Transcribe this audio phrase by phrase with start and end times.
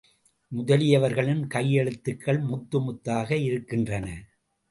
[0.51, 4.07] முதலியவர்களின் கையெழுத்துகள் முத்து முத்தாக இருக்கின்றன.